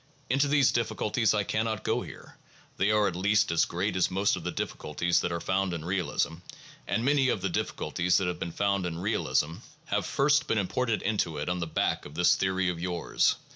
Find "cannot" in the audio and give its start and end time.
1.43-1.83